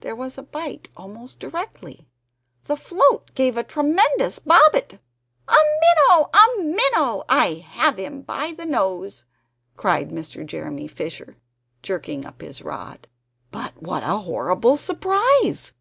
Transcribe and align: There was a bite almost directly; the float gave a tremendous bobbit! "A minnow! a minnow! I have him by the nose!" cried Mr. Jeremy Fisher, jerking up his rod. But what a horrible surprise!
There 0.00 0.14
was 0.14 0.36
a 0.36 0.42
bite 0.42 0.90
almost 0.94 1.38
directly; 1.40 2.06
the 2.64 2.76
float 2.76 3.34
gave 3.34 3.56
a 3.56 3.62
tremendous 3.64 4.38
bobbit! 4.38 4.98
"A 5.48 5.56
minnow! 5.56 6.28
a 6.34 6.46
minnow! 6.62 7.24
I 7.30 7.64
have 7.66 7.96
him 7.96 8.20
by 8.20 8.52
the 8.52 8.66
nose!" 8.66 9.24
cried 9.78 10.10
Mr. 10.10 10.44
Jeremy 10.44 10.86
Fisher, 10.86 11.38
jerking 11.82 12.26
up 12.26 12.42
his 12.42 12.60
rod. 12.60 13.08
But 13.50 13.82
what 13.82 14.02
a 14.02 14.18
horrible 14.18 14.76
surprise! 14.76 15.72